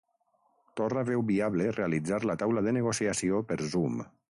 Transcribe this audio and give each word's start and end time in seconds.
Torra 0.81 1.03
veu 1.11 1.21
viable 1.29 1.69
realitzar 1.77 2.21
la 2.31 2.39
taula 2.45 2.67
de 2.71 2.77
negociació 2.83 3.49
per 3.53 3.65
Zoom 3.73 4.07